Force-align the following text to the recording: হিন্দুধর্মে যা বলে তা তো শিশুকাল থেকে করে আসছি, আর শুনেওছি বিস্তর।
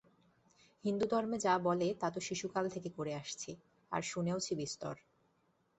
হিন্দুধর্মে 0.85 1.37
যা 1.37 1.53
বলে 1.59 1.87
তা 1.93 2.07
তো 2.09 2.19
শিশুকাল 2.19 2.65
থেকে 2.69 2.89
করে 2.97 3.13
আসছি, 3.15 3.51
আর 3.91 4.01
শুনেওছি 4.01 4.51
বিস্তর। 4.55 4.95